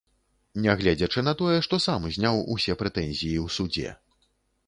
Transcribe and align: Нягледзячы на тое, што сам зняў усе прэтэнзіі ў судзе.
Нягледзячы 0.63 1.23
на 1.27 1.33
тое, 1.41 1.57
што 1.65 1.79
сам 1.85 2.07
зняў 2.15 2.41
усе 2.55 2.77
прэтэнзіі 2.81 3.35
ў 3.45 3.57
судзе. 3.59 3.89